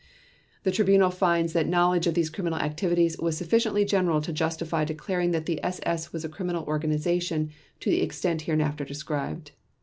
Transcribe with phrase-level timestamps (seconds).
[0.63, 5.29] The Tribunal finds that knowledge of these criminal activities was sufficiently general to justify declaring
[5.29, 9.51] that the SS was a criminal organization to the extent hereinafter described.